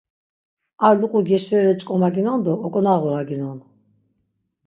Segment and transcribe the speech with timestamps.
[0.85, 3.59] Ar luqu geşireli ç̆k̆omaginon do ok̆onağuraginon.